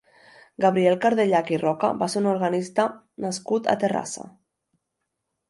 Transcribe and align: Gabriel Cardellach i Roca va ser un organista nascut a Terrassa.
Gabriel 0.63 0.95
Cardellach 1.03 1.51
i 1.55 1.59
Roca 1.63 1.91
va 1.99 2.07
ser 2.13 2.23
un 2.23 2.31
organista 2.33 2.87
nascut 3.27 3.71
a 3.75 3.79
Terrassa. 3.85 4.27